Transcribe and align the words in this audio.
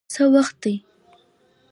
څه 0.13 0.23
وخت 0.33 0.55
دی؟ 0.63 0.75